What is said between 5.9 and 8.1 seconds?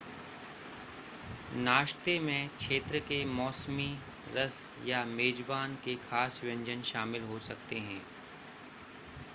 ख़ास व्यंजन शामिल हो सकते हैं